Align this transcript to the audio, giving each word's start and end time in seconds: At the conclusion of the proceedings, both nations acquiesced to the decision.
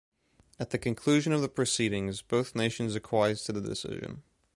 At 0.59 0.71
the 0.71 0.79
conclusion 0.79 1.31
of 1.31 1.41
the 1.41 1.47
proceedings, 1.47 2.23
both 2.23 2.55
nations 2.55 2.95
acquiesced 2.95 3.45
to 3.45 3.51
the 3.51 3.61
decision. 3.61 4.23